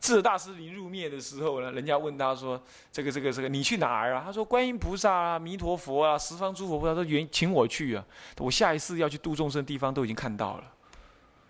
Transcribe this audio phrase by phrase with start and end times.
[0.00, 2.60] 智大师临入灭的时候呢，人家问他说
[2.90, 8.02] ：“这个这个这个，你去哪儿啊？”他说：“观音菩萨啊，弥陀佛啊，十方诸佛菩萨都愿请我去啊。
[8.38, 10.64] 我下一次要去度众生的地方都已经看到了。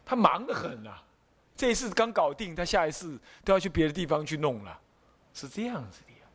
[0.04, 1.00] 他忙得很啊，
[1.54, 4.76] 这一次刚搞定，他下一次都要去别的地方去弄了，
[5.32, 6.26] 是这样子的呀。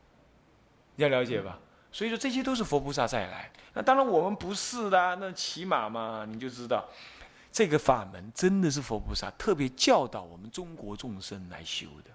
[0.95, 1.59] 你要了解吧？
[1.91, 3.51] 所以说这些都是佛菩萨再来。
[3.73, 6.85] 那当然我们不是的，那起码嘛，你就知道。”
[7.55, 12.11] 这个法门真的是佛菩萨特别教导我们中国众生来修的，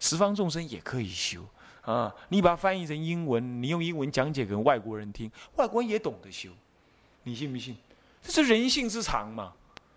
[0.00, 1.46] 十方众生也可以修
[1.82, 2.12] 啊！
[2.30, 6.50] 你把它翻译成英文，你用英文讲解给外国人听，外国人也懂得修，
[7.22, 7.76] 你信不信？
[8.24, 9.52] 这是人性之常嘛，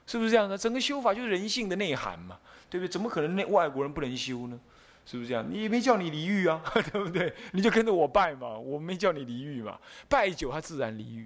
[0.06, 0.56] 是不是这样的？
[0.56, 2.38] 整个修法就是人性的内涵嘛，
[2.70, 2.88] 对不对？
[2.88, 4.60] 怎么可能那外国人不能修呢？
[5.08, 5.44] 是不是这样？
[5.52, 6.62] 你也没叫你离欲啊，
[6.94, 7.34] 对不对？
[7.54, 11.26] 你就跟着我拜嘛，我没叫你离欲嘛，拜久他自然离欲。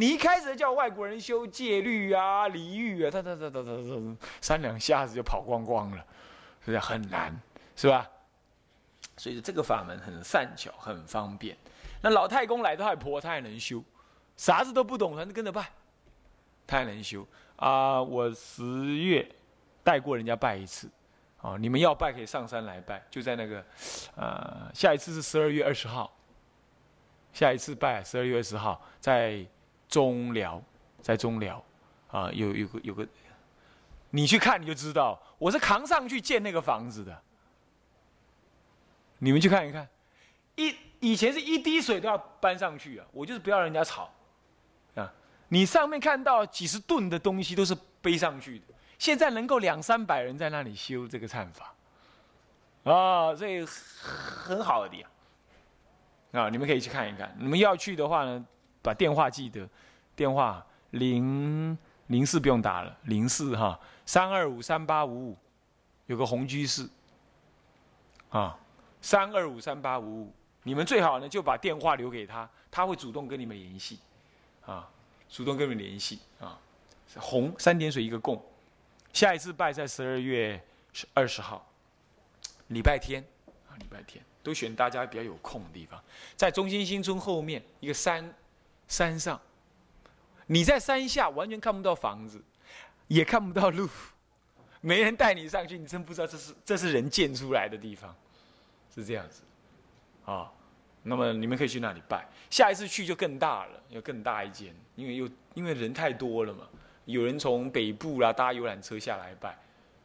[0.00, 5.98] 你一开始叫外国人修戒律啊、礼遇啊，他他他他他他三两下子就跑光光了，
[6.64, 7.38] 是不是很难？
[7.76, 8.08] 是吧？
[9.18, 11.54] 所以这个法门很善巧，很方便。
[12.00, 13.84] 那老太公来太婆，他也能修，
[14.38, 15.70] 啥子都不懂，他就跟着拜，
[16.66, 18.02] 他也能修啊。
[18.02, 19.30] 我十月
[19.84, 20.88] 带过人家拜一次，
[21.42, 23.62] 哦，你们要拜可以上山来拜，就在那个，
[24.16, 26.10] 呃，下一次是十二月二十号，
[27.34, 29.44] 下一次拜十二月二十号在。
[29.90, 30.62] 中寮，
[31.02, 31.62] 在中寮，
[32.08, 33.06] 啊，有有个有个，
[34.10, 37.22] 你去看你就知道，我是扛上去建那个房子的。
[39.18, 39.86] 你们去看一看，
[40.54, 44.10] 一以前是一滴水都要搬上去啊，我就是不要人家吵，
[44.94, 45.12] 啊，
[45.48, 48.64] 你上面看到几十吨的东西都是背上去的，
[48.96, 51.74] 现在能够两三百人在那里修这个禅法，
[52.84, 54.96] 啊，这很好的
[56.32, 58.46] 啊，你们可以去看一看，你们要去的话呢？
[58.82, 59.68] 把电话记得，
[60.16, 65.36] 电话零零四不用打了，零四哈三二五三八五五，
[66.06, 66.88] 有个红居士，
[68.30, 68.58] 啊，
[69.02, 70.32] 三二五三八五五，
[70.62, 73.98] 你们最好呢就把电话留给他，他会主动跟你们联系，
[74.64, 74.88] 啊，
[75.28, 76.58] 主动跟你们联系啊，
[77.16, 78.42] 红三点水一个供，
[79.12, 80.60] 下一次拜在十二月
[81.12, 81.64] 二十号，
[82.68, 83.22] 礼拜天
[83.68, 86.02] 啊，礼拜天都选大家比较有空的地方，
[86.34, 88.34] 在中心新村后面一个山。
[88.90, 89.40] 山上，
[90.46, 92.42] 你在山下完全看不到房子，
[93.06, 93.88] 也看不到路，
[94.80, 98.12] 没人带你上去，你真不知道这是这是人建出来的地方，
[98.92, 99.42] 是这样子，
[100.24, 100.52] 啊，
[101.04, 106.66] 那么你们可以去那里拜，下一次去就更大了，要更大一间，因为又因为人太多了嘛，
[107.04, 109.56] 有人从北部啦搭游览车下来拜，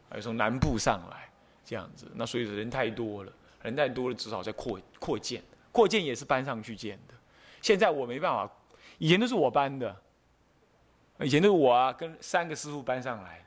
[0.08, 1.28] 还有从南部上来
[1.64, 3.32] 这样子，那所以人太多了，
[3.62, 5.42] 人太多了，只好再扩扩建，
[5.72, 7.14] 扩建也是搬上去建的，
[7.60, 8.48] 现在我没办法。
[8.98, 9.94] 以前都是我搬的，
[11.20, 13.44] 以前都是我啊，跟三个师傅搬上来，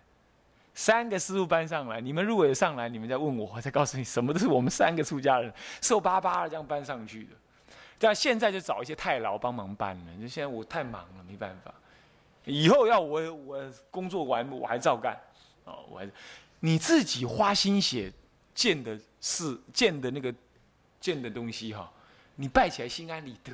[0.73, 1.99] 三个师傅搬上来。
[1.99, 7.31] 你们如果有上来，你们再问我，我再告诉你，什么都是我们三个出家人瘦巴巴的这样搬上去的。
[7.97, 11.73] 但现在就找一些太劳帮忙搬了，就现在我太忙了，没办法。
[12.45, 15.19] 以后要我我工作完我还照干，
[15.65, 16.09] 哦，我还
[16.59, 18.11] 你自己花心血
[18.55, 20.33] 建的事建的那个
[20.99, 21.91] 建的东西哈，
[22.35, 23.51] 你拜起来心安理得。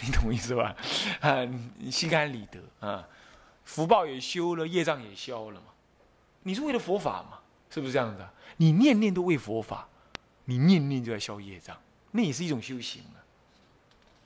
[0.00, 0.74] 你懂我意思吧？
[1.20, 1.44] 啊，
[1.78, 3.06] 你心安理得啊，
[3.64, 5.66] 福报也修了，业障也消了嘛。
[6.42, 7.38] 你是为了佛法嘛？
[7.70, 8.28] 是不是这样的？
[8.56, 9.88] 你念念都为佛法，
[10.44, 11.80] 你念念就在消业障，
[12.10, 13.22] 那也是一种修行啊。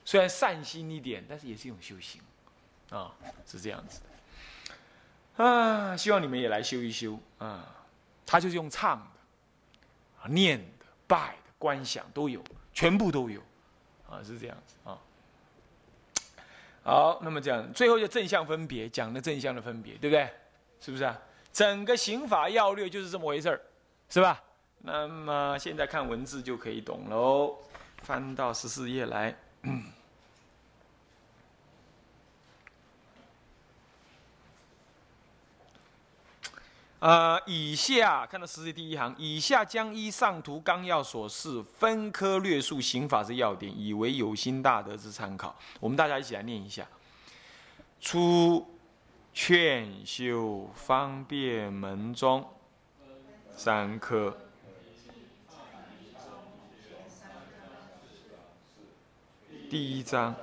[0.03, 2.21] 虽然善心一点，但是也是一种修行
[2.89, 3.13] 啊，
[3.45, 4.01] 是这样子
[5.37, 5.43] 的。
[5.43, 7.73] 啊，希望你们也来修一修啊。
[8.25, 8.99] 他就是用唱
[10.23, 13.41] 的、念的、拜的、观想都有，全部都有
[14.09, 14.97] 啊，是这样子啊。
[16.87, 20.25] 好，那么讲最后就正向分别，讲的正向的分别，对不对？
[20.79, 21.19] 是不是啊？
[21.51, 23.61] 整个刑法要略就是这么回事儿，
[24.07, 24.41] 是吧？
[24.83, 27.57] 那么现在看文字就可以懂喽。
[28.03, 29.35] 翻到十四页来。
[37.07, 45.55] 呃，以下看到十四第一行，以下将依上图纲要所示分科略述刑法之要点，以为有心大德之参考。
[45.79, 46.85] 我们大家一起来念一下：
[48.01, 48.67] 初
[49.33, 52.45] 劝修方便门中
[53.55, 54.37] 三科，
[59.69, 60.35] 第一章。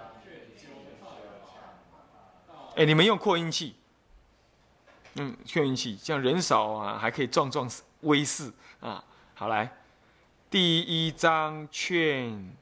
[2.77, 3.77] 哎，你们用扩音器。
[5.17, 7.71] 嗯，劝运气，这样人少啊，还可以壮壮
[8.01, 9.05] 威势啊。
[9.35, 9.71] 好来，
[10.51, 12.53] 第一章劝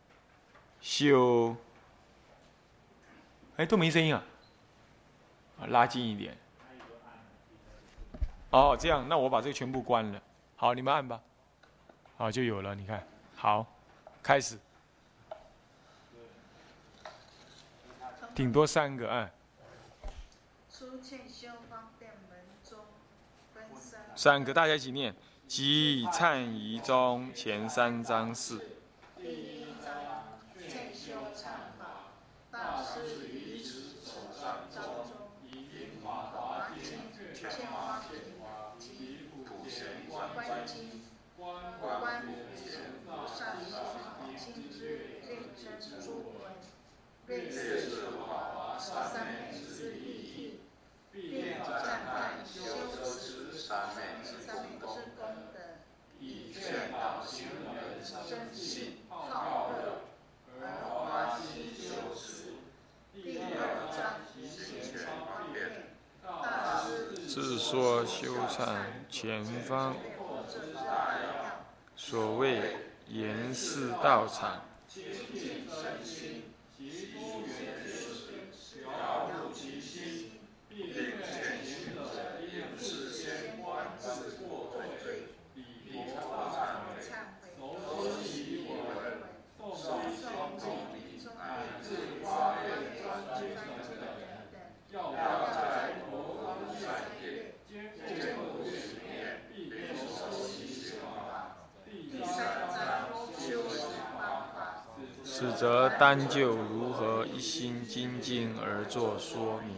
[0.80, 1.56] 修，
[3.56, 4.22] 哎，都没声音啊，
[5.60, 6.36] 啊，拉近一点。
[8.50, 10.22] 哦，这样，那我把这个全部关了。
[10.56, 11.18] 好，你们按吧。
[12.18, 12.74] 好，就有了。
[12.74, 13.02] 你看，
[13.34, 13.66] 好，
[14.22, 14.58] 开始，
[18.34, 19.32] 顶多三个，哎。
[24.14, 25.14] 三个，大家一起念：
[25.48, 28.58] 即忏仪中前三章四。
[29.16, 30.28] 第一章
[30.68, 32.12] 劝修忏法，
[32.50, 36.98] 大师于此首三章中，以法华经、
[37.34, 38.20] 劝发品
[38.78, 40.28] 及普贤观
[40.66, 41.02] 经、
[41.36, 41.88] 观普
[42.54, 43.64] 贤菩萨行
[44.36, 45.64] 经之认真
[46.00, 46.52] 诸文，
[47.26, 48.20] 列示法
[48.52, 50.60] 华三昧之利益，
[51.10, 51.20] 并
[51.64, 52.60] 赞叹修
[53.18, 54.32] 持三昧之
[54.80, 54.88] 功
[55.52, 55.58] 德，
[56.18, 60.02] 以劝导行人生信好乐，
[60.60, 62.20] 而华西修持。
[63.14, 63.42] 第二
[63.92, 63.98] 章
[64.34, 64.34] 行
[64.82, 65.56] 权方便，
[66.22, 66.88] 大师
[67.72, 69.96] 说修禅前方。
[71.96, 72.60] 所谓
[73.08, 74.60] 言四道场。
[105.42, 109.76] 此则单就如何一心精进而作说明，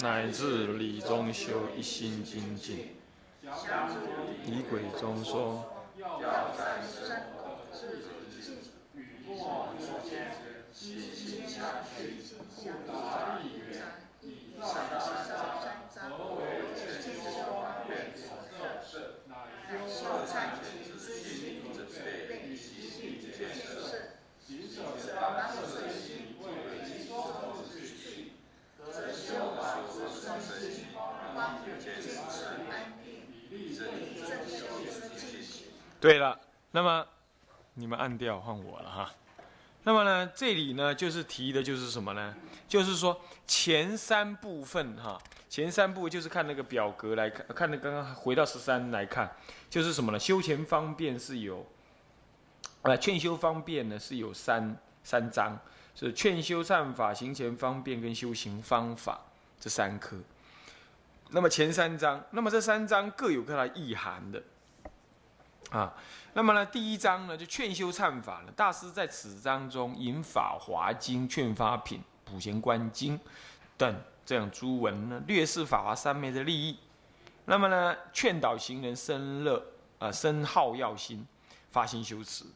[0.00, 2.88] 乃至理中修一心精进。
[4.44, 5.64] 李鬼中说。
[36.00, 36.38] 对了，
[36.70, 37.04] 那么
[37.74, 39.10] 你们按掉换我了哈。
[39.82, 42.34] 那么呢，这里呢就是提的就是什么呢？
[42.68, 49.28] 就是说前三部分哈，前三部就是看那个表格来看，看那刚刚回到十三来看，
[49.70, 50.18] 就是什么呢？
[50.18, 51.66] 修前方便是有，
[52.82, 55.58] 呃，劝修方便呢是有三三章，
[55.96, 59.20] 是劝修善法、行前方便跟修行方法
[59.58, 60.16] 这三科。
[61.30, 64.40] 那么前三章，那么这三章各有各的意涵的。
[65.70, 65.92] 啊，
[66.32, 68.52] 那么呢，第一章呢就劝修忏法了。
[68.52, 73.18] 大师在此章中引《法华经》《劝发品》《普贤观经》
[73.76, 76.78] 等这样诸文呢，略示法华三昧的利益。
[77.44, 79.62] 那么呢，劝导行人生乐
[79.98, 81.26] 啊，生好药心，
[81.70, 82.46] 发心修持。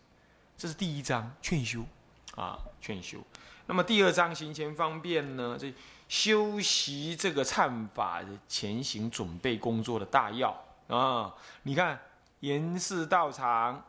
[0.57, 1.85] 这是第一章劝修
[2.35, 3.19] 啊，劝修。
[3.67, 5.71] 那么第二章行前方便呢，这
[6.09, 12.01] 修习这个忏法的前行准备工作的大要啊，你看。
[12.43, 13.85] 严饰道场，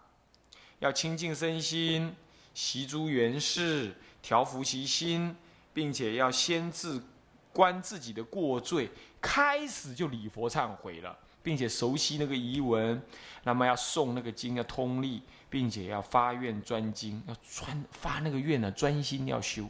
[0.77, 2.15] 要清净身心，
[2.53, 5.35] 习诸缘事，调伏其心，
[5.73, 7.03] 并且要先自
[7.51, 13.01] 观自己的过罪，开始就礼佛忏悔了，并且熟悉那个仪文，
[13.43, 19.67] 那么要诵那个经要通力，并且要发愿专精，要专发那个愿呢，专心要修。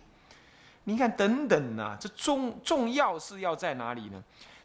[0.83, 4.21] 你看等等呐，这重重要是要在哪里呢？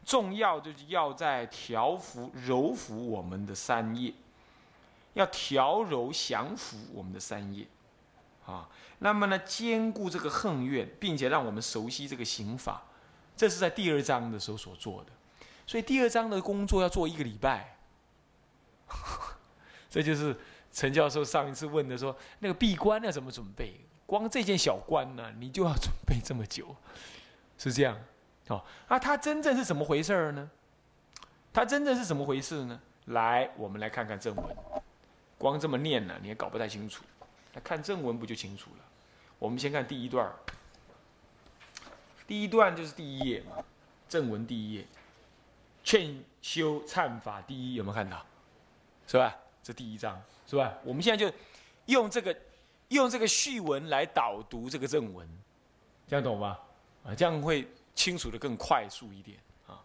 [0.09, 4.11] 重要就是要在调伏、柔服我们的三业，
[5.12, 7.67] 要调柔降服我们的三业，
[8.47, 8.67] 啊，
[9.00, 12.83] 那么呢，兼顾这个恨怨，并且让我们熟悉这个刑法，
[13.37, 15.12] 这是在第二章的时候所做的。
[15.67, 17.77] 所以第二章的工作要做一个礼拜，
[19.91, 20.35] 这就是
[20.73, 23.79] 陈教授上一次问的说，那个闭关要怎么准备？
[24.07, 26.75] 光这件小关呢，你就要准备这么久，
[27.59, 27.95] 是这样。
[28.49, 30.50] 哦，那它真正是怎么回事呢？
[31.52, 32.81] 它真正是怎么回事呢？
[33.07, 34.57] 来，我们来看看正文。
[35.37, 37.05] 光这么念呢，你也搞不太清楚。
[37.55, 38.85] 来看正文不就清楚了？
[39.38, 40.31] 我们先看第一段。
[42.26, 43.64] 第一段就是第一页嘛，
[44.09, 44.87] 正文第一页，
[45.83, 48.25] 劝修忏法第一，有没有看到？
[49.07, 49.37] 是吧？
[49.62, 50.75] 这第一章是吧？
[50.85, 51.35] 我们现在就
[51.87, 52.37] 用这个
[52.88, 55.26] 用这个序文来导读这个正文，
[56.07, 56.59] 这样懂吗？
[57.05, 57.67] 啊，这样会。
[57.99, 59.37] 清楚的更快速一点
[59.67, 59.83] 啊！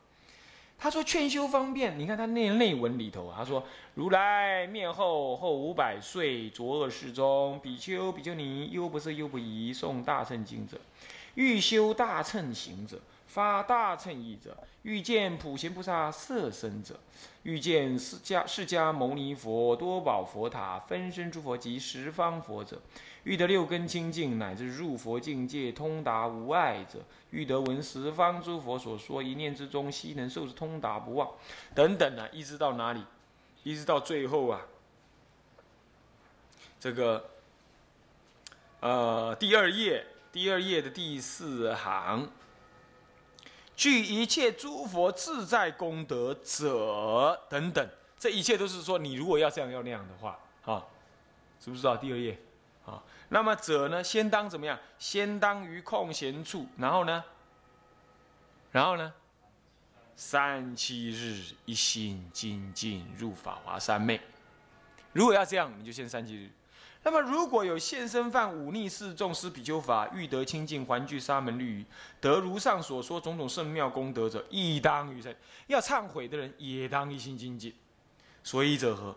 [0.77, 3.65] 他说劝修方便，你看他那内文里头，他说
[3.96, 10.77] 如来灭后后五百岁，浊恶世中，比丘比丘尼，优不是优不夷，诵大乘经者，
[11.34, 13.00] 欲修大乘行者，
[13.34, 17.00] 发大乘意者，欲见普贤菩萨色身者，
[17.42, 22.80] 欲见释迦释迦牟尼佛多宝佛塔分身诸佛及十方佛者，
[23.24, 27.00] 欲得六根清净乃至入佛境界通达无碍者，
[27.32, 31.28] 欲得闻十方诸佛所说一念之中悉能受之通达不忘，
[31.74, 33.04] 等等啊，一直到哪里？
[33.63, 34.62] 一直到最后啊，
[36.80, 37.32] 这个
[38.80, 42.30] 呃第二页第二页的第四行。
[43.75, 50.86] 具一切诸佛自在功德者等等，这一切都是说，你如果要这样要那样的话，啊，
[51.60, 51.98] 知不知道？
[51.98, 52.39] 第二页，
[52.86, 54.80] 啊，那么者呢，先当怎么样？
[55.00, 57.24] 先当于空闲处，然后呢，
[58.72, 59.12] 然后呢，
[60.15, 64.22] 三七日一心精进入法华三昧。
[65.12, 66.50] 如果要这样，你就先三七日。
[67.06, 71.86] 那么，如果有现身犯忤逆四众师比丘法，欲得清净还具沙门律仪，
[72.22, 75.36] 得如上所说种种圣妙功德者，亦当于在
[75.68, 77.75] 要忏悔的人，也当一心精进。
[78.42, 79.13] 所以者何？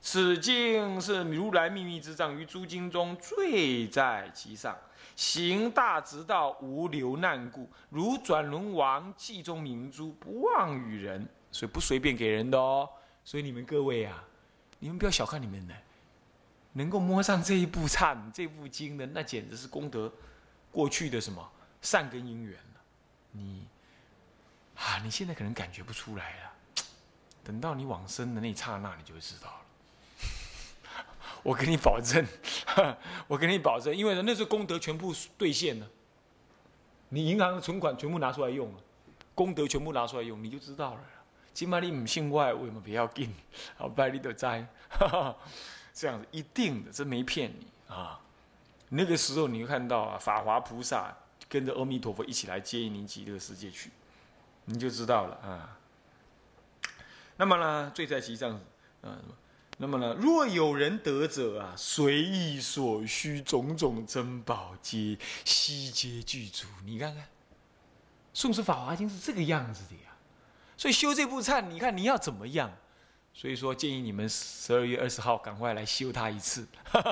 [0.00, 4.76] 此境是如来秘密之藏，于诸经中最在其上，
[5.14, 12.88] 行大直道，无流难故，如转轮王记中明珠，不忘与人，所以不随便给人的哦。
[13.24, 14.22] 所以你们各位啊，
[14.80, 15.74] 你们不要小看你们的。
[16.74, 20.12] 能够摸上这一部忏 这部经的，那简直是功德
[20.70, 21.50] 过去的什么
[21.82, 22.56] 善根因缘。
[23.32, 23.66] 你
[24.76, 26.52] 啊，你现在可能感觉不出来了，
[27.42, 29.60] 等到你往生的那一刹那，你就会知道了。
[31.42, 32.26] 我给你保证，
[33.26, 35.86] 我给你保证，因为那是功德全部兑现了，
[37.08, 38.80] 你银行的存款全部拿出来用了，
[39.34, 41.00] 功德全部拿出来用，你就知道了。
[41.52, 43.32] 起码你唔信外，为什么不要紧？
[43.76, 44.66] 好，拜你都在。
[45.94, 48.20] 这样子一定的，这没骗你啊！
[48.88, 51.16] 那个时候你会看到啊，法华菩萨
[51.48, 53.90] 跟着阿弥陀佛一起来接引你极乐世界去，
[54.64, 55.78] 你就知道了啊。
[57.36, 58.60] 那么呢，罪在其上，
[59.02, 59.18] 啊，
[59.78, 66.66] 那么呢，若有人得者啊，随意所需种种珍宝皆悉皆具足。
[66.84, 67.24] 你看看，
[68.32, 70.10] 《宋词法华经》是这个样子的呀。
[70.76, 72.72] 所以修这部忏，你看你要怎么样？
[73.36, 76.64] 所以说，建议你们十二月二十号赶快来修它一次，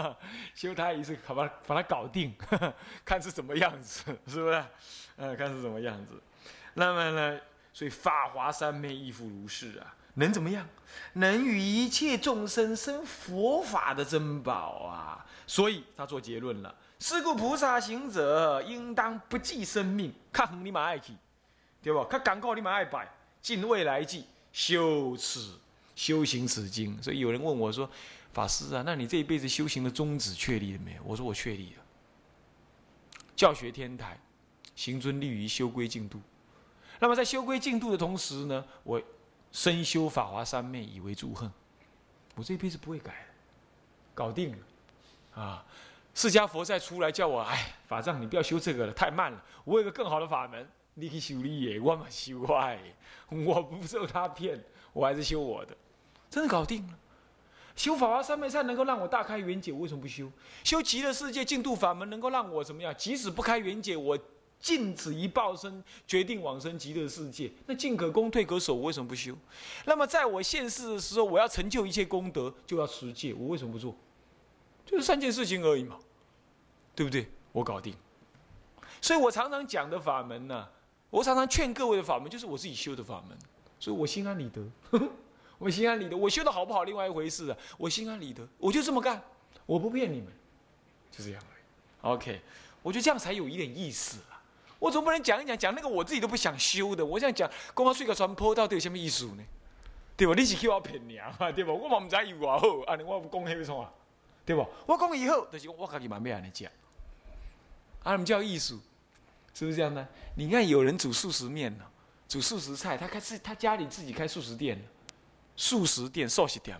[0.54, 2.32] 修它一次，好吧，把它搞定，
[3.04, 4.64] 看是什么样子，是不是？
[5.16, 6.14] 呃，看是什么样子。
[6.74, 7.40] 那么呢，
[7.72, 10.64] 所以法华三昧亦复如是啊，能怎么样？
[11.14, 15.26] 能与一切众生生佛法的珍宝啊。
[15.44, 21.12] 所以他做结论了：是故菩萨行者，应当不计生命，看你嘛爱去，
[21.82, 22.04] 对不？
[22.04, 23.12] 看广告你嘛爱摆，
[23.42, 25.58] 尽未来际修持。
[26.02, 27.88] 修行此经，所以有人问我说
[28.34, 31.82] ：“法师啊，那你这一辈子修行的宗旨确立了没有？”我说：“我确立了。
[33.36, 34.18] 教学天台，
[34.74, 36.20] 行尊立于修归净度。
[36.98, 39.00] 那么在修归净度的同时呢，我
[39.52, 41.48] 深修法华三昧，以为诸恨。
[42.34, 43.24] 我这一辈子不会改，
[44.12, 45.64] 搞定了啊！
[46.16, 49.40] 释迦佛再出来叫我，哎，法藏，你不要修这个了，太慢了。
[49.62, 52.76] 我有个更好的法门，你去修你耶，我嘛修坏，
[53.28, 54.60] 我不受他骗，
[54.92, 55.76] 我还是修我的。”
[56.32, 56.98] 真的搞定了，
[57.76, 60.32] 修法华三昧善能够让我大开圆解，我为什么不修？
[60.64, 62.94] 修极乐世界净土法门能够让我怎么样？
[62.96, 64.18] 即使不开圆解，我
[64.58, 69.36] 尽此一报身，决定往生极乐世界，那进可攻，退可守，我为什么不修？
[69.84, 73.94] 那么在我现世的时候，我要成就一切功德，就要持戒，我为什么不做？
[74.86, 75.98] 就是三件事情而已嘛，
[76.94, 77.28] 对不对？
[77.52, 77.94] 我搞定。
[79.02, 80.66] 所以我常常讲的法门呢，
[81.10, 83.36] 我常常劝各位的法门，就是我自己修的法门，
[83.78, 84.66] 所以我心安理得。
[85.62, 87.56] 我心安理得，我修的好不好，另外一回事啊。
[87.78, 89.22] 我心安理得，我就这么干，
[89.64, 90.26] 我不骗你们，
[91.12, 92.14] 就这样而已。
[92.14, 92.40] OK，
[92.82, 94.42] 我觉得这样才有一点意思啊。
[94.80, 97.06] 我总不能讲一讲，讲那个我自己都不想修的。
[97.06, 99.44] 我这样讲，光光睡个船坡到底有什么意思呢？
[100.16, 100.34] 对吧？
[100.36, 101.32] 你是叫我骗你啊？
[101.54, 101.72] 对吧？
[101.72, 103.88] 我嘛唔知伊话好，安尼我不讲迄种啊，
[104.44, 104.66] 对吧？
[104.84, 106.68] 我讲以后，就是我自己慢慢安尼讲，
[108.02, 108.80] 啊，唔叫艺术，
[109.54, 110.08] 是不是这样呢？
[110.34, 111.84] 你看有人煮素食面呢，
[112.26, 114.82] 煮素食菜，他开自他家里自己开素食店。
[115.62, 116.76] 素食店、素食店，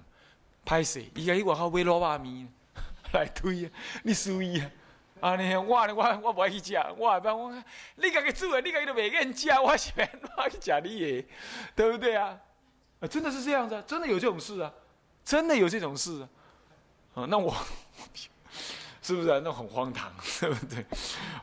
[0.64, 2.52] 歹势，伊家去外口买卤肉面
[3.14, 3.70] 来推啊！
[4.02, 4.70] 你输伊啊！
[5.20, 5.62] 啊，你我
[5.94, 7.52] 我我不爱去食，我下班我
[7.94, 11.28] 你家己煮的，你家己都袂愿食，我是免我去食你的，
[11.76, 12.36] 对不对啊？
[12.98, 14.72] 啊，真的是这样子，真的有这种事啊，
[15.24, 16.20] 真的有这种事
[17.14, 17.22] 啊！
[17.22, 17.54] 啊，那我
[19.00, 20.84] 是不是啊那很荒唐，对不对？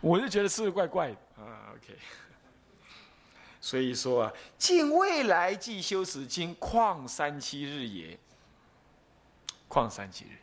[0.02, 1.72] 我就觉得是怪怪的啊。
[1.74, 1.98] OK。
[3.70, 8.18] 所以说啊，尽未来即修此经，旷三七日也。
[9.70, 10.40] 旷三七日，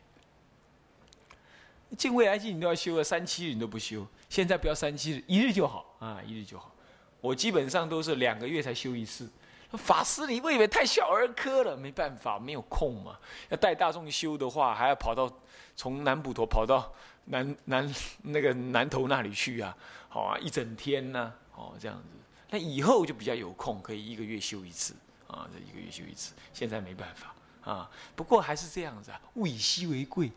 [1.97, 6.73] 尽未来际你都要修了，三七日你都不修，现在不要三七日，一日就好啊，一日就好。
[7.21, 9.28] 我基本上都是两个月才修一次。
[9.73, 13.18] 法师，你未免太小儿科了，没办法，没有空嘛。
[13.49, 15.28] 要带大众修的话，还要跑到
[15.75, 17.92] 从南普陀跑到南南
[18.23, 19.76] 那个南头那里去啊，
[20.09, 22.11] 好啊，一整天呢，哦，这样子。
[22.50, 24.95] 那以后就比较有空，可以一个月修一次
[25.26, 26.35] 啊，这一个月修一次。
[26.53, 27.35] 现在没办法
[27.71, 30.31] 啊，不过还是这样子啊，物以稀为贵，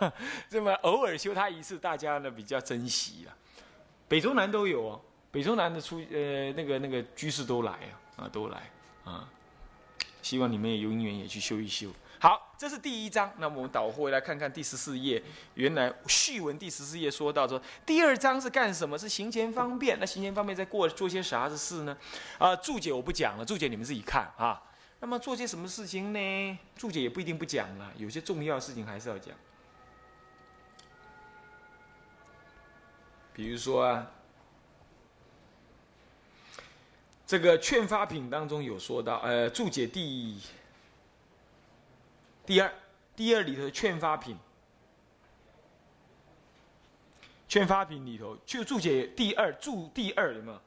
[0.50, 3.32] 这么偶尔修他一次，大家呢比较珍惜啊。
[4.06, 8.70] 北中南都有哦，北中南的出呃那个那个居士都来啊，啊都来。
[9.04, 9.28] 啊，
[10.22, 11.90] 希望你们也有因缘也去修一修。
[12.24, 13.30] 好，这是第一章。
[13.36, 15.22] 那么我们倒回来看看第十四页，
[15.56, 18.96] 原来序文第十四页说到说，第二章是干什么？
[18.96, 20.00] 是行前方便。
[20.00, 21.94] 那行前方便在过做些啥子事呢？
[22.38, 24.62] 啊，注解我不讲了，注解你们自己看啊。
[25.00, 26.58] 那么做些什么事情呢？
[26.74, 29.34] 注解也不一定不讲了，有些重要的事情还是要讲。
[33.34, 34.10] 比如说啊。
[37.26, 40.38] 这个劝发品当中有说到，呃，注解第
[42.46, 42.72] 第二
[43.16, 44.36] 第二里头的劝发品，
[47.48, 50.60] 劝发品里头就注解第二注第二有没有？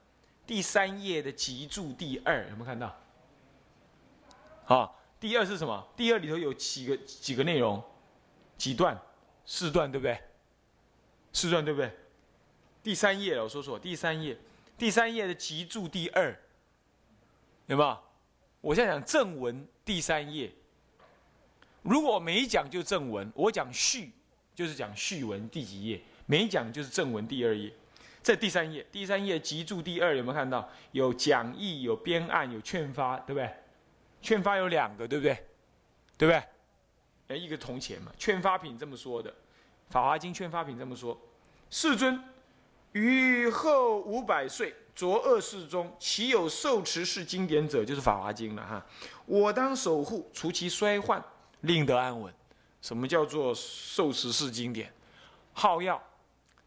[0.45, 2.95] 第三页的集注第二有没有看到？
[4.65, 5.87] 好，第二是什么？
[5.95, 7.83] 第二里头有几个几个内容？
[8.57, 8.97] 几段？
[9.45, 10.17] 四段对不对？
[11.33, 11.91] 四段对不对？
[12.81, 14.37] 第三页我说错，第三页
[14.77, 16.33] 第三页的集注第二。
[17.65, 17.97] 有没有？
[18.61, 20.51] 我现在讲正文第三页。
[21.87, 24.11] 如果没讲就正文，我讲序
[24.53, 27.71] 就是讲序文第几页，没讲就是正文第二页。
[28.21, 30.69] 在第三页，第三页集注第二有没有看到？
[30.91, 33.49] 有讲义，有编案，有劝发，对不对？
[34.21, 35.33] 劝发有两个，对不对？
[36.17, 36.43] 对不对？
[37.29, 38.11] 哎，一个铜钱嘛。
[38.17, 39.31] 劝发品这么说的，
[39.89, 41.17] 《法华经》劝发品这么说：
[41.69, 42.21] 世尊
[42.91, 44.75] 于后五百岁。
[44.93, 47.85] 着恶世中，岂有受持是经典者？
[47.85, 48.83] 就是《法华经》了哈。
[49.27, 51.23] 我当守护，除其衰患，
[51.61, 52.33] 令得安稳。
[52.81, 54.93] 什么叫做受持是经典？
[55.53, 56.01] 好要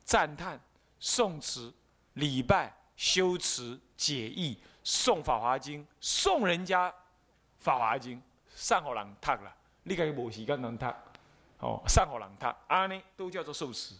[0.04, 0.60] 赞叹、
[1.00, 1.72] 诵持、
[2.14, 6.90] 礼拜、修持、解义、诵《法华经》，送人家
[7.58, 8.18] 《法华经》，
[8.54, 10.86] 上好人读了，你该无时间能读，
[11.60, 13.94] 哦，上好人读，安呢都叫做受持。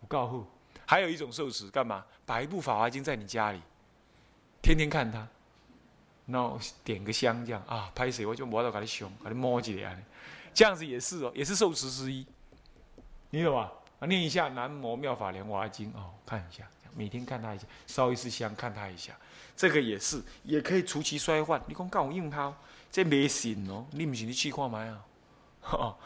[0.00, 0.46] 我告诉。
[0.86, 2.02] 还有一种受持干嘛？
[2.24, 3.60] 摆一部《法华经》在你家里，
[4.62, 5.28] 天天看它，
[6.28, 9.96] 然后点个香这样啊，拍谁我就摸到他的胸，给你摸几下，
[10.52, 12.26] 这样子也是哦，也是受持之一，
[13.30, 13.72] 你懂吧？
[14.00, 19.12] 啊，念一下《南无妙法莲华经》哦，看一下，每天看他一下，烧一次香看他一下，
[19.56, 21.60] 这个也是，也可以除其衰患。
[21.66, 22.54] 你讲干我硬抛，
[22.92, 25.04] 这没信哦，你不信你去看买啊。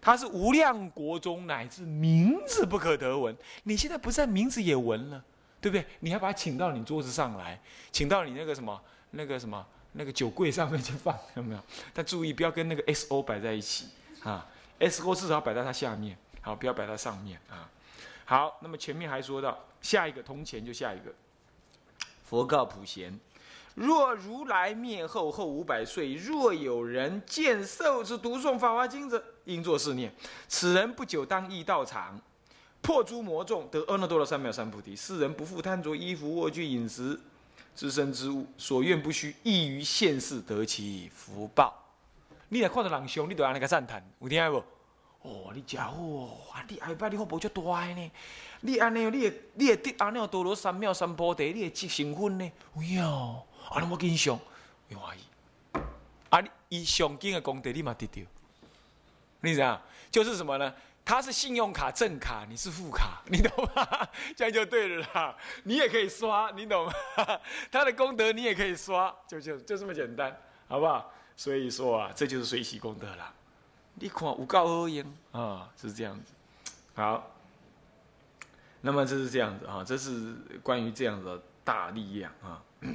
[0.00, 5.22] 他是无量国中乃至名字不可得闻，你现在不在名字也闻了，
[5.60, 5.86] 对不对？
[6.00, 7.60] 你还把他请到你桌子上来，
[7.92, 11.60] 请到你那个什么那个什么那个酒柜上面去放，有没有？
[11.92, 13.88] 但注意不要跟那个 S O 摆在一起
[14.22, 14.46] 啊
[14.78, 17.68] ，S O 至少摆在它下面，好，不要摆在上面啊。
[18.24, 21.12] 好，那么前面还说到下一个铜钱就下一个，
[22.24, 23.18] 佛告普贤。
[23.74, 30.12] 若如来灭后后五百岁，若有人见受之读诵《法华经》者，应作是念：
[30.48, 32.20] 此人不久当诣道场，
[32.82, 34.94] 破诸魔众，得阿耨多罗三藐三菩提。
[34.94, 37.18] 世人不复贪着衣服、卧具、饮食、
[37.74, 41.74] 自身之物，所愿不虚，易于现世得其福报。
[42.48, 44.62] 你若看到人凶，你就安尼个赞叹，有听无？
[45.22, 46.38] 哦，你真好哦！
[46.52, 48.10] 啊，你下摆你福报足大呢！
[48.62, 52.52] 你安尼，你会你会得阿耨多罗三藐三菩提，你会积成分呢？
[52.74, 53.42] 有影哦。
[53.68, 54.38] 啊，那我跟你上，
[54.88, 55.20] 有怀疑。
[56.30, 58.24] 啊，你以上经的功德你嘛得掉。
[59.42, 59.80] 你知道？
[60.10, 60.74] 就是什么呢？
[61.10, 64.08] 他是信用卡正卡，你是副卡， 你懂吗？
[64.36, 65.36] 这样就对了啦。
[65.64, 66.92] 你也可以刷，你懂吗？
[67.68, 71.12] 他的功德你也可以刷，就就就这么简单，好不好？
[71.34, 73.34] 所以说啊，这就是随喜功德啦。
[73.96, 76.32] 你看无告而言啊，是这样子。
[76.94, 77.28] 好，
[78.80, 82.62] 那么这是这样子啊，这是关于这样的大力量啊。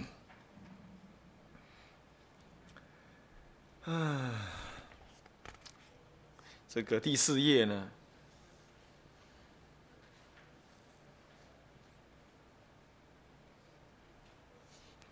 [3.88, 4.34] 嗯，
[6.70, 7.90] 这个第四页呢？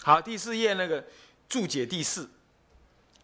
[0.05, 1.01] 好，第四页那个
[1.47, 2.29] 注解第四，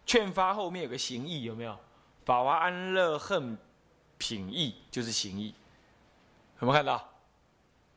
[0.06, 1.78] 劝发后面有个行义，有没有？
[2.24, 3.58] 法华安乐恨
[4.16, 5.54] 品义就是行义，
[6.60, 7.06] 有没有看到？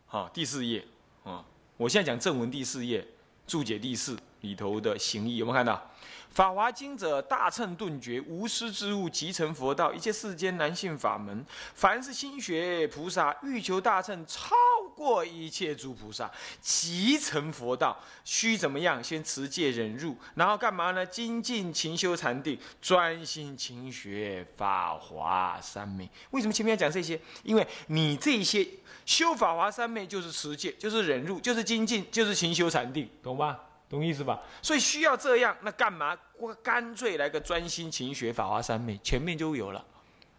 [0.06, 0.86] 好，第四页
[1.24, 1.46] 啊，
[1.78, 3.08] 我现在讲正文第四页
[3.48, 5.90] 注解第四里头的行义，有没有看到？
[6.32, 9.94] 法华经者，大乘顿觉，无师之物，即成佛道。
[9.94, 14.54] 一切世间难信法门，凡是心学菩萨欲求大乘超
[14.96, 17.98] 过一切诸菩萨，即成佛道。
[18.24, 19.04] 须怎么样？
[19.04, 21.06] 先持戒忍辱，然后干嘛呢？
[21.06, 26.10] 精进勤修禅定，专心勤学法华三昧。
[26.32, 27.20] 为什么前面要讲这些？
[27.44, 28.66] 因为你这些
[29.06, 33.60] 修法华三昧，就是持戒，就是忍辱，就是精进，就是勤修禅定，懂吗？
[33.90, 34.42] 懂意思吧？
[34.62, 36.18] 所以需要这样，那干嘛？
[36.40, 39.86] 我干脆来个专心勤学法华三昧，前面就有了，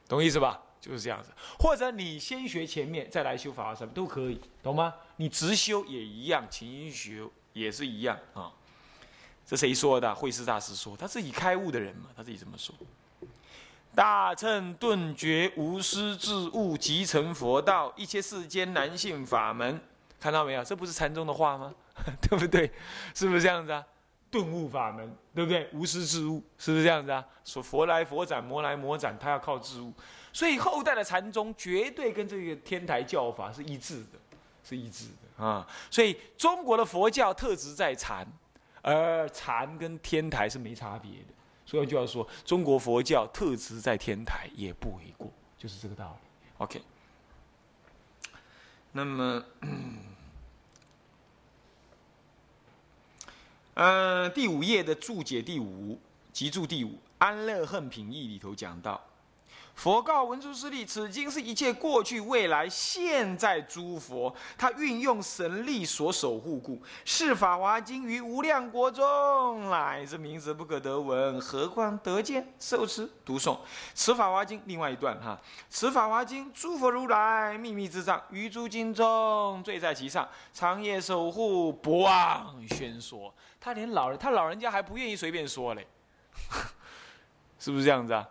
[0.08, 0.60] 懂意思吧？
[0.85, 1.31] 就是这样子。
[1.59, 4.94] 或者你先学前面，再来修法华三昧都可以，懂吗？
[5.16, 8.53] 你直修也一样，勤学也是一样啊。
[9.47, 10.14] 这谁说的？
[10.14, 12.75] 慧师大师说，他自己开悟的人嘛，他自己这么说。
[13.94, 19.81] 大乘顿觉无师自悟，即成佛道，一切世间难信法门。
[20.18, 20.64] 看到没有？
[20.64, 21.73] 这不是禅宗的话吗？
[22.20, 22.70] 对不对？
[23.14, 23.85] 是不是这样子啊？
[24.35, 25.70] 顿悟法门，对不对？
[25.73, 27.25] 无师自悟，是不是这样子啊？
[27.44, 29.92] 说佛来佛斩，魔来魔斩，他要靠自悟。
[30.33, 34.18] 所以后代的禅宗绝对跟这个天台教法是一致的，
[34.64, 35.64] 是一致的啊。
[35.88, 38.27] 所以中国的佛教特质在禅，
[38.83, 41.29] 而禅跟天台是没差别的。
[41.64, 46.29] 所以就要说，中国佛教特质在天台也不为过，就是这个道理。
[46.59, 46.83] OK。
[48.90, 49.44] 那么。
[53.74, 56.00] 嗯，第五页的注解第五，
[56.32, 59.04] 集注第五，《安乐恨品义》里头讲到，
[59.74, 73.58] 佛告文殊师利：此经是一切过去、未来、现在诸佛，他运用神力所守护故，是《法华经》于无量国中，乃至名字不可得闻，何况得见、受持、读诵？
[73.92, 83.34] 此《法华经》另外一段哈，此《法华经》诸佛如来秘密之藏，于诸经中坠在其上，长夜守护，不忘宣说。
[83.60, 85.87] 他连老人，他老人家还不愿意随便说嘞，
[87.58, 88.26] 是不是这样子啊？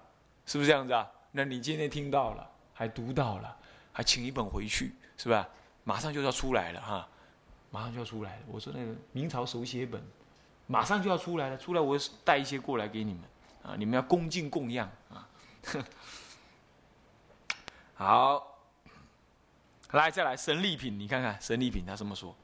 [0.46, 1.08] 是不是这样子啊？
[1.36, 3.58] 那你今天听到了，还读到了，
[3.92, 5.50] 还请一本回去，是吧？
[5.84, 7.08] 马上就要出来了哈，
[7.72, 8.44] 马上就要出来了。
[8.48, 10.02] 我说那个明朝手写本，
[10.68, 13.24] 马上就要出来了，出来我带一些过来给你们
[13.64, 15.28] 啊，你们要恭敬供养啊。
[17.96, 18.60] 好，
[19.92, 22.36] 来再来神力品，你看看神力品他这么说。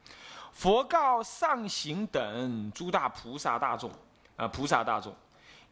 [0.52, 3.92] 佛告上行等诸大菩萨大众，
[4.36, 5.16] 啊，菩萨大众，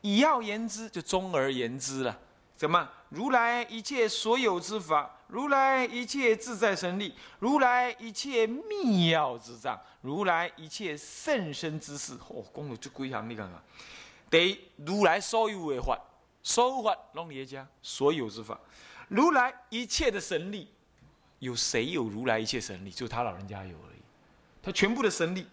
[0.01, 2.17] 以要言之，就中而言之了。
[2.57, 2.89] 怎么？
[3.09, 12.17] 如来一切所有之法，如来一切自在神力，如来一切密要之藏，如来一切甚深之事。
[12.27, 13.63] 哦，讲了这几行，你看看。
[14.29, 15.97] 得如来所有的法，
[16.41, 18.59] 所有法拢列家所有之法，
[19.07, 20.67] 如来一切的神力，
[21.39, 22.89] 有谁有如来一切神力？
[22.89, 24.01] 就他老人家有而已。
[24.61, 25.47] 他全部的神力，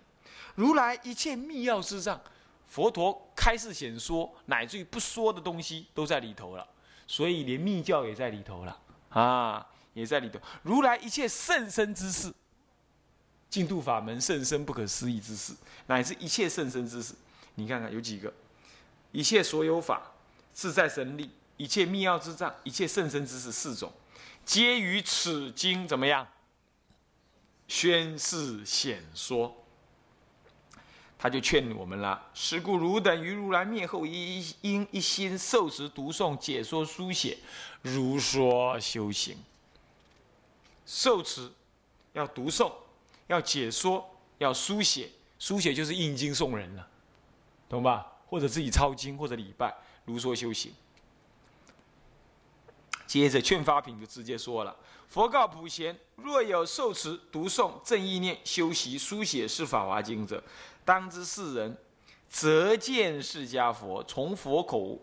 [0.56, 2.20] 如来一切密钥之藏，
[2.66, 6.66] 佛陀开示显说，乃至于不说的东西都在里头了，
[7.06, 10.38] 所以连密教也在里头了啊，也在里头。
[10.62, 12.32] 如来一切甚深之事，
[13.50, 15.54] 净土法门甚深不可思议之事，
[15.86, 17.14] 乃至一切甚深之事，
[17.54, 18.32] 你看看有几个？
[19.12, 20.12] 一切所有法
[20.52, 23.92] 自在神力，一切密要之藏，一切甚深之事四种，
[24.44, 26.26] 皆于此经怎么样？
[27.68, 29.63] 宣示显说，
[31.24, 37.38] 他就劝我们了：是故汝等于如来灭后，一应一心受持、读诵、解说、书写，
[37.80, 39.34] 如说修行。
[40.84, 41.50] 受持
[42.12, 42.70] 要读诵，
[43.26, 44.06] 要解说，
[44.37, 45.08] 要书写。
[45.38, 46.87] 书写就是印经送人了，
[47.70, 48.06] 懂吧？
[48.26, 50.74] 或者自己抄经，或者礼拜，如说修行。
[53.14, 54.74] 接着劝发品就直接说了。
[55.07, 60.42] 佛告普贤：若有受持、读诵、正意念、修习、书写是法华经者，
[60.85, 61.79] 当知世人，
[62.29, 64.98] 则见释迦佛从佛口，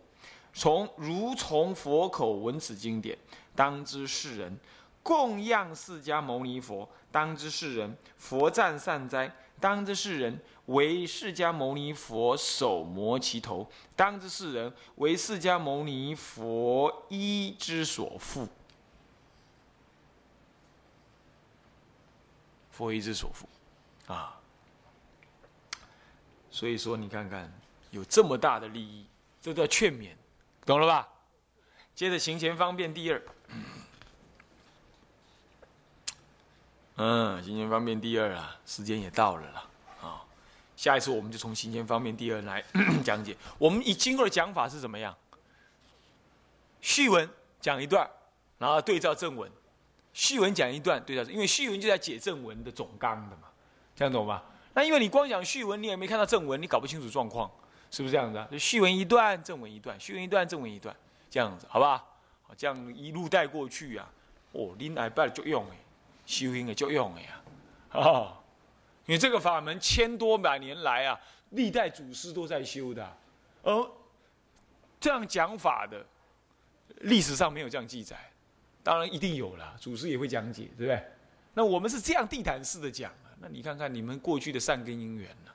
[0.53, 3.17] 从如从佛口闻此经典，
[3.55, 4.59] 当知世人
[5.01, 18.47] 供养释迦牟尼佛，当知世人佛赞善哉，当知世人为释迦牟尼佛手摩其头，当知世人为释迦牟尼佛衣之所缚。
[22.71, 24.39] 佛一之所缚，啊，
[26.49, 27.51] 所以说你看看，
[27.91, 29.05] 有这么大的利益，
[29.39, 30.15] 这叫劝勉，
[30.65, 31.07] 懂了吧？
[31.93, 33.21] 接着行前方便第二，
[36.97, 39.69] 嗯，行前方便第二啊，时间也到了了
[40.01, 40.21] 啊，
[40.75, 42.63] 下一次我们就从行前方便第二来
[43.03, 43.35] 讲解。
[43.57, 45.15] 我们以今后的讲法是怎么样？
[46.81, 47.27] 序文
[47.59, 48.09] 讲一段，
[48.57, 49.49] 然后对照正文。
[50.13, 53.43] 序文讲一段，对照，因为序文就在解正文的总纲的嘛，
[53.95, 54.43] 这样懂吧？
[54.73, 57.49] 那因为你光讲序文，你也没看到正文，你搞不清楚状况，
[57.89, 58.47] 是不是这样子啊？
[58.51, 60.93] 就序文一段，正文一段，序文一段，正文一段，
[61.29, 62.03] 这样子，好吧？
[62.43, 64.09] 好，这样一路带过去啊，
[64.51, 65.77] 哦，拎来拜就用哎，
[66.31, 67.41] 修行的就用了呀，
[67.91, 68.37] 哦，
[69.05, 73.17] 因为这个法门千多百年来啊，历代祖师都在修的，
[73.63, 73.91] 而
[74.99, 76.05] 这样讲法的，
[77.01, 78.31] 历史上没有这样记载，
[78.81, 81.03] 当然一定有了，祖师也会讲解，对不对？
[81.53, 85.51] 那我们是这样地毯式的讲啊，那你看看你们过去的善根因缘呢，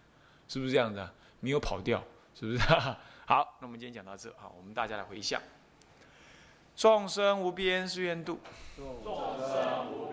[0.47, 1.11] 是不是这样的？
[1.41, 2.59] 没有跑掉，是不是？
[3.27, 5.41] 好，那我们今天讲到这，啊，我们大家来回想。
[6.75, 8.39] 众生无边誓愿度，
[8.77, 9.03] 众
[9.39, 10.06] 生无，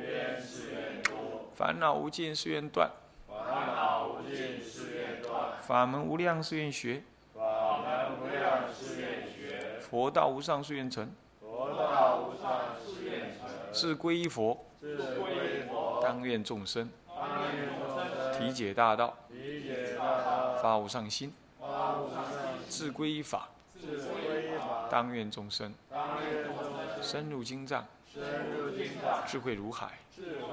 [1.53, 2.89] 烦恼无尽誓愿断，
[3.27, 7.03] 烦恼无尽誓愿断，法门无量誓愿学，
[7.35, 16.89] 法门无量誓愿学，佛道无上誓愿成，佛道无上誓愿成，自归依佛，自归佛，当愿众生。
[17.07, 18.33] 当愿众生。
[18.33, 25.71] 体解大道，体解大道，发无上心，发无上心，自归依法，自归法，当愿众生。
[25.89, 26.73] 当愿众生。
[27.01, 30.52] 深入经藏，深入经藏，智慧如海，智慧